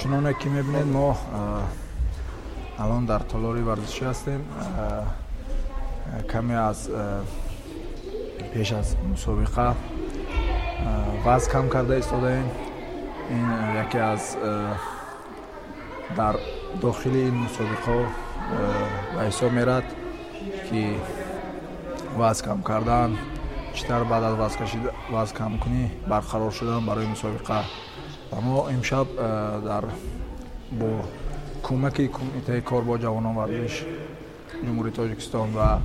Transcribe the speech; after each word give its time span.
чуноне 0.00 0.34
ки 0.34 0.48
мебинед 0.48 0.86
мо 0.86 1.16
алон 2.78 3.06
дар 3.06 3.22
толори 3.22 3.62
варзишӣ 3.62 4.04
ҳастем 4.04 4.40
каме 6.30 6.54
аз 6.70 6.90
пеш 8.52 8.72
аз 8.72 8.96
мусобиқа 9.12 9.74
ваз 11.24 11.48
кам 11.48 11.68
карда 11.68 11.98
истодаем. 11.98 12.48
Ин 13.30 13.76
яке 13.76 13.98
аз 13.98 14.36
дар 16.16 16.36
дохили 16.80 17.20
ин 17.28 17.46
мусобиқаҳо 17.46 18.06
ба 19.14 19.20
ҳисоб 19.28 19.50
мерад 19.58 19.84
ки 20.68 20.96
ваз 22.16 22.42
кам 22.42 22.62
кардан 22.62 23.18
читар 23.74 24.04
баъд 24.04 24.24
аз 24.24 24.56
ваз 25.10 25.32
камкунӣ 25.32 25.84
барқарор 26.10 26.52
шудан 26.58 26.86
барои 26.86 27.06
мусобиқа 27.14 27.58
ما 28.32 28.68
امشب 28.68 29.06
در 29.64 29.80
با 30.80 31.00
کمک 31.62 31.94
کمیته 32.12 32.60
کار 32.60 32.82
با 32.82 32.98
جوانان 32.98 33.36
ورزش 33.36 33.84
جمهوری 34.64 34.90
تاجیکستان 34.90 35.48
و 35.54 35.78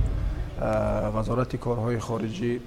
وزارت 1.18 1.56
کارهای 1.56 1.98
خارجی 1.98 2.60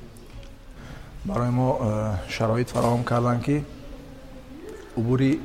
برای 1.26 1.50
ما 1.50 1.80
شرایط 2.28 2.70
فراهم 2.70 3.04
کردند 3.04 3.44
که 3.44 3.62
عبوری 4.98 5.40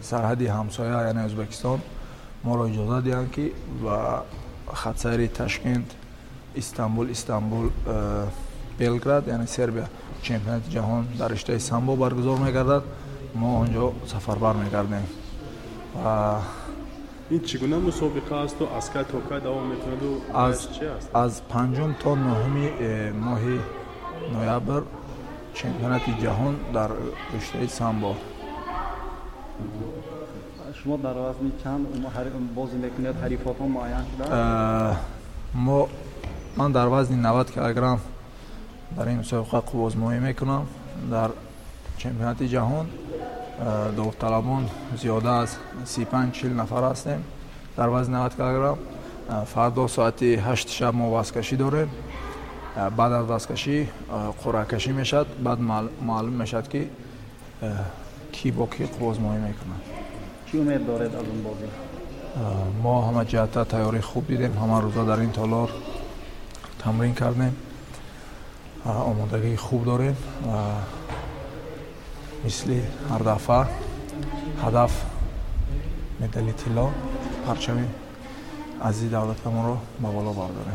سرحد 0.00 0.42
همسایه 0.42 1.06
یعنی 1.06 1.18
ازبکستان 1.18 1.80
ما 2.44 2.56
را 2.56 2.64
اجازه 2.66 3.00
دیدند 3.00 3.32
که 3.32 3.50
و 3.86 4.18
خطسیر 4.74 5.26
تشکند 5.26 5.94
استانبول 6.56 7.10
استانبول 7.10 7.70
بلگراد 8.78 9.28
یعنی 9.28 9.46
سربیا 9.46 9.84
چمپیونات 10.22 10.70
جهان 10.70 11.06
در 11.18 11.28
رشته 11.28 11.58
سمبو 11.58 11.96
برگزار 11.96 12.38
میگردد. 12.38 12.82
ما 13.34 13.56
اونجا 13.58 13.92
سفربر 14.06 14.52
میگردیم 14.52 15.04
و 16.04 16.34
این 17.30 17.40
چگونه 17.40 17.76
مسابقه 17.76 18.34
است 18.34 18.62
و 18.62 18.68
از 18.76 18.92
که 18.92 19.02
تا 19.02 19.20
که 19.28 19.40
دوام 19.40 19.66
می‌توند 19.66 20.02
و 20.02 20.36
از 20.36 20.74
چه 20.74 20.86
است؟ 20.86 21.16
از 21.16 21.48
پنجم 21.48 21.92
تا 21.92 22.14
نهم 22.14 22.70
ماه 23.12 23.40
نویبر 24.34 24.82
چمپیونت 25.54 26.20
جهان 26.20 26.56
در 26.74 26.88
رشته 27.36 27.66
سمبا 27.66 28.16
شما 30.84 30.96
در 30.96 31.10
وزن 31.16 31.52
چند 31.64 31.86
بازی 32.54 32.76
می‌کنید 32.76 33.16
حریفات 33.16 33.60
معین 33.60 34.04
شده؟ 34.18 34.96
ما 35.54 35.88
من 36.56 36.72
در 36.72 36.88
وزن 36.88 37.14
90 37.14 37.50
کیلوگرم 37.50 38.00
در 38.96 39.08
این 39.08 39.18
مسابقه 39.18 39.58
قواز 39.60 39.96
می‌کنم 39.96 40.66
در 41.10 41.30
چمپیونت 41.98 42.42
جهان 42.42 42.86
داوطلبان 43.96 44.68
زیاده 44.96 45.30
از 45.30 45.56
35 45.84 46.32
40 46.32 46.52
نفر 46.52 46.90
هستیم. 46.90 47.24
در 47.76 47.88
وزن 47.88 48.14
90 48.14 48.36
کیلوگرم 48.36 48.78
فردا 49.46 49.86
ساعت 49.86 50.22
8 50.22 50.68
شب 50.68 50.94
ما 50.94 51.20
وزکشی 51.20 51.56
داریم 51.56 51.90
بعد 52.96 53.12
از 53.12 53.30
وزکشی 53.30 53.88
قرعه 54.44 54.64
کشی 54.64 54.92
می‌شد. 54.92 55.26
بعد 55.44 55.58
معلوم 56.06 56.32
می‌شد 56.32 56.68
که 56.68 56.88
کی 58.32 58.50
با 58.50 58.66
کی 58.66 58.84
قوازمایی 58.84 59.40
می‌کنن 59.40 59.80
چی 60.46 60.58
امید 60.58 60.86
دارید 60.86 61.14
از 61.14 61.22
اون 61.22 61.42
بازی؟ 61.42 61.64
ما 62.82 63.08
همه 63.08 63.24
جهت 63.24 63.68
تیاری 63.68 64.00
خوب 64.00 64.26
دیدیم. 64.26 64.58
همه 64.58 64.80
روزا 64.80 65.04
در 65.04 65.20
این 65.20 65.32
تالار 65.32 65.68
تمرین 66.78 67.14
کردیم. 67.14 67.56
آمادگی 68.84 69.56
خوب 69.56 69.84
داریم. 69.84 70.16
و 70.46 70.52
مثل 72.44 72.80
هر 73.10 73.66
هدف 74.64 75.04
مدلی 76.20 76.52
تلا 76.52 76.88
پرچم 77.46 77.88
از 78.80 79.00
این 79.00 79.10
دولت 79.10 79.46
ما 79.46 79.68
رو 79.68 79.76
به 80.02 80.14
بالا 80.14 80.32
برداره 80.32 80.72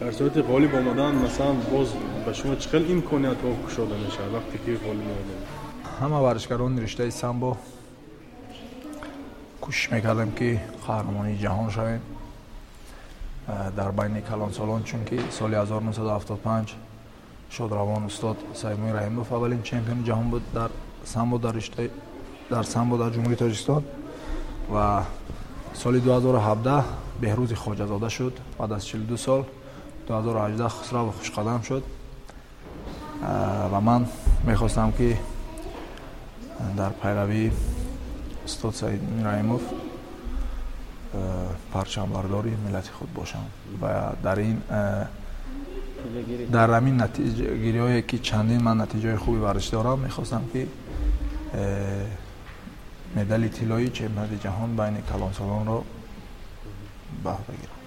در 0.00 0.12
صورت 0.12 0.38
غالب 0.38 0.74
آمدن 0.74 1.14
مثلا 1.14 1.52
باز 1.52 1.88
به 2.26 2.32
شما 2.32 2.54
چقدر 2.54 2.92
امکانیت 2.92 3.28
ها 3.30 3.68
کشاده 3.68 3.94
میشه؟ 3.96 4.18
وقتی 4.34 4.58
که 4.66 4.84
غالب 4.84 5.00
آمدن 5.00 5.42
همه 6.00 6.16
ورزشگران 6.16 6.78
رشته 6.78 7.10
سمبا 7.10 7.56
کوشش 9.60 9.92
می‌کردم 9.92 10.30
که 10.30 10.60
قهرمانی 10.86 11.38
جهان 11.38 11.70
شویم 11.70 12.00
در 13.76 13.90
بین 13.90 14.20
کلان 14.20 14.52
سالان 14.52 14.82
چون 14.82 15.04
که 15.04 15.18
سال 15.30 15.54
1975 15.54 16.74
شادروان 17.50 18.04
استاد 18.04 18.36
سیمای 18.54 18.92
رحیموف 18.92 19.32
اولین 19.32 19.62
چمپیون 19.62 20.04
جهان 20.04 20.30
بود 20.30 20.52
در 20.52 20.68
سمبو 21.04 21.38
در 21.38 21.52
رشته 21.52 21.90
در 22.50 22.62
سمبو 22.62 22.98
در 22.98 23.10
جمهوری 23.10 23.36
تاجیکستان 23.36 23.84
و 24.74 25.02
سال 25.74 26.00
2017 26.00 26.84
بهروز 27.20 27.52
خواجه‌زاده 27.52 28.08
شد. 28.08 28.38
بعد 28.58 28.72
از 28.72 28.86
42 28.86 29.16
سال 29.16 29.44
2018 30.08 30.68
خسرو 30.68 31.10
خوشقدم 31.10 31.60
شد. 31.60 31.82
و 33.72 33.80
من 33.80 34.06
می‌خواستم 34.44 34.92
که 34.92 35.18
در 36.76 36.88
پیروی 36.88 37.50
استاد 38.44 38.72
سعید 38.72 39.02
میرایموف 39.02 39.62
پرچم 41.72 42.06
برداری 42.06 42.56
ملت 42.68 42.88
خود 42.88 43.14
باشم. 43.14 43.44
و 43.82 44.12
در 44.22 44.38
این 44.38 44.62
дар 46.57 46.69
ҳамин 46.77 46.95
натиҷагириҳое 47.03 48.01
ки 48.09 48.17
чандин 48.19 48.61
ман 48.67 48.77
натиҷаи 48.83 49.17
хуби 49.23 49.39
варзиш 49.47 49.69
дорам 49.69 49.99
мехостам 50.07 50.43
ки 50.51 50.61
медали 53.15 53.49
тиллои 53.49 53.89
чемпионати 53.97 54.37
ҷаҳон 54.45 54.71
байни 54.79 55.01
калонсолонро 55.11 55.77
баҳр 57.25 57.43
бигирам 57.49 57.79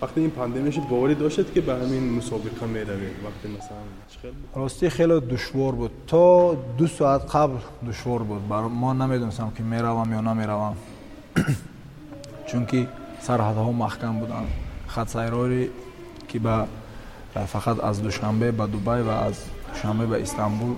вақте 0.00 0.18
ин 0.26 0.30
пандемия 0.30 0.72
шуд 0.72 0.86
боварӣ 0.88 1.14
доштед 1.14 1.48
ки 1.54 1.60
ба 1.60 1.72
ҳамин 1.82 2.04
мусобиқа 2.18 2.64
меравед 2.76 3.14
вақте 3.26 3.46
масалан 3.56 3.86
ростӣ 4.54 4.90
хеле 4.96 5.20
душвор 5.20 5.74
буд 5.74 5.92
то 6.06 6.56
ду 6.78 6.86
соат 6.98 7.22
қабл 7.34 7.58
душвор 7.82 8.22
буд 8.24 8.42
мо 8.82 8.94
намедонистам 8.94 9.50
ки 9.56 9.62
меравам 9.62 10.08
ё 10.18 10.20
намеравам 10.20 10.74
чунки 12.48 12.80
сарҳадҳо 13.26 13.72
маҳкам 13.84 14.14
буданд 14.22 14.48
хатсайрори 14.94 15.70
ки 16.28 16.38
ба 16.38 16.66
фақат 17.35 17.79
аз 17.83 17.99
душанбе 17.99 18.51
ба 18.51 18.67
дубай 18.67 19.01
ва 19.03 19.27
аз 19.27 19.35
душанбе 19.73 20.05
ба 20.07 20.19
истанбул 20.19 20.77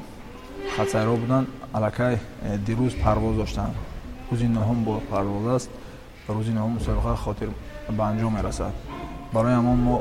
хатсайрҳо 0.76 1.18
буданд. 1.18 1.48
Аллакай 1.74 2.20
э, 2.44 2.58
дирӯз 2.58 2.94
парвоз 3.04 3.36
доштанд. 3.36 3.74
Рӯзи 4.32 4.48
нӯҳум 4.48 4.84
бо 4.84 5.02
парвоз 5.10 5.48
аст. 5.56 5.70
Рӯзи 6.30 6.52
нӯҳум 6.52 6.74
мусобиқа 6.80 7.16
хотир 7.16 7.50
ба 7.90 8.04
анҷом 8.04 8.34
мерасад. 8.34 8.74
Барои 9.34 9.54
ҳамон 9.54 9.78
мо 9.88 9.96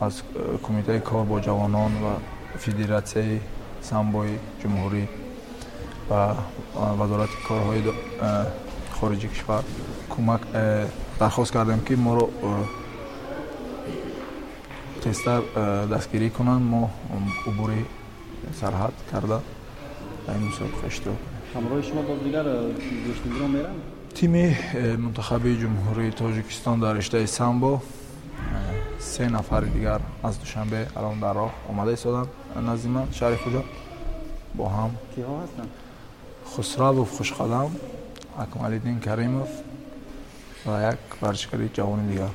аз 0.00 0.22
кумитаи 0.62 1.00
кор 1.00 1.24
бо 1.24 1.40
ҷавонон 1.40 1.92
ва 2.02 2.12
федератсияи 2.58 3.40
самбои 3.82 4.38
ҷумҳурӣ 4.60 5.04
ва 6.10 6.36
вазорати 6.98 7.36
корҳои 7.48 7.80
хориҷи 9.00 9.28
кишвар 9.28 9.62
кӯмак 10.12 10.42
э, 10.52 10.86
дархост 11.18 11.52
кардем 11.52 11.80
ки 11.86 11.94
моро 11.94 12.28
тезтар 15.05 15.41
э, 15.55 15.87
дастгирӣ 15.87 16.29
кунанд 16.29 16.63
мо 16.73 16.89
убури 17.47 17.85
сарҳад 18.59 18.93
карда 19.11 19.41
дар 20.27 20.35
ин 20.35 20.43
мусобиқа 20.49 20.87
иштирок 20.87 21.19
кунем 21.53 21.71
тими 24.13 24.57
э, 24.73 24.97
мунтахаби 24.97 25.57
ҷумҳурии 25.61 26.11
тоҷикистон 26.11 26.79
дар 26.79 26.95
риштаи 26.95 27.27
самбо 27.27 27.81
се 28.99 29.29
нафари 29.29 29.69
дигар 29.69 30.01
аз 30.23 30.37
душанбе 30.37 30.87
алон 30.95 31.19
дар 31.19 31.35
роҳ 31.35 31.51
омада 31.69 31.93
истоданд 31.93 32.29
назди 32.55 32.87
ман 32.87 33.07
шаҳри 33.17 33.37
хуҷа 33.43 33.63
бо 34.53 34.65
ҳам 34.75 34.91
хусравов 36.51 37.09
хушқадам 37.17 37.69
акмалиддин 38.37 38.99
каримов 38.99 39.49
ва 40.65 40.75
як 40.91 40.99
варзишгари 41.21 41.69
ҷавони 41.77 42.05
дигар 42.11 42.31